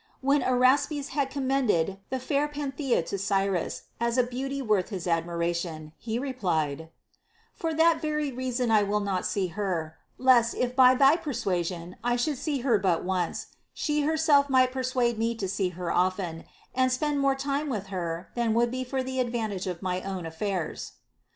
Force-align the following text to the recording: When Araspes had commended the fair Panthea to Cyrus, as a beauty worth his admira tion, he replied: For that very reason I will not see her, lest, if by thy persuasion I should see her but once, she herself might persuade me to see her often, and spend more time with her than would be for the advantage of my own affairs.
When 0.21 0.41
Araspes 0.41 1.09
had 1.09 1.29
commended 1.29 1.99
the 2.09 2.17
fair 2.17 2.47
Panthea 2.47 3.03
to 3.03 3.19
Cyrus, 3.19 3.83
as 3.99 4.17
a 4.17 4.23
beauty 4.23 4.59
worth 4.59 4.89
his 4.89 5.05
admira 5.05 5.55
tion, 5.55 5.93
he 5.99 6.17
replied: 6.17 6.89
For 7.53 7.71
that 7.75 8.01
very 8.01 8.31
reason 8.31 8.71
I 8.71 8.81
will 8.81 8.99
not 9.01 9.27
see 9.27 9.49
her, 9.49 9.97
lest, 10.17 10.55
if 10.55 10.75
by 10.75 10.95
thy 10.95 11.17
persuasion 11.17 11.97
I 12.03 12.15
should 12.15 12.39
see 12.39 12.61
her 12.61 12.79
but 12.79 13.03
once, 13.03 13.53
she 13.75 14.01
herself 14.01 14.49
might 14.49 14.71
persuade 14.71 15.19
me 15.19 15.35
to 15.35 15.47
see 15.47 15.69
her 15.69 15.91
often, 15.91 16.45
and 16.73 16.91
spend 16.91 17.19
more 17.19 17.35
time 17.35 17.69
with 17.69 17.89
her 17.93 18.31
than 18.33 18.55
would 18.55 18.71
be 18.71 18.83
for 18.83 19.03
the 19.03 19.19
advantage 19.19 19.67
of 19.67 19.83
my 19.83 20.01
own 20.01 20.25
affairs. 20.25 20.93